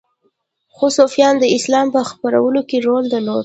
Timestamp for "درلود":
3.13-3.39